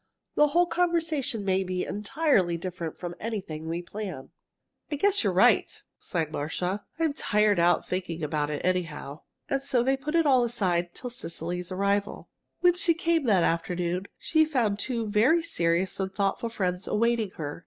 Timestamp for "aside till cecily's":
10.43-11.71